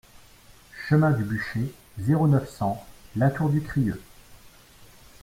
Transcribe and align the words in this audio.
Chemin 0.89 1.11
du 1.11 1.23
Bûcher, 1.23 1.71
zéro 1.99 2.27
neuf, 2.27 2.49
cent 2.49 2.83
La 3.15 3.29
Tour-du-Crieu 3.29 4.01